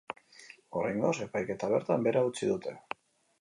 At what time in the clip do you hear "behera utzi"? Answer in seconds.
2.09-2.51